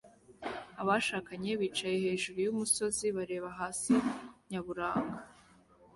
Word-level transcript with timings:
Abashakanye 0.81 1.51
bicaye 1.61 1.97
hejuru 2.05 2.37
yumusozi 2.45 3.05
bareba 3.17 3.49
hasi 3.59 3.93
nyaburanga 4.49 5.17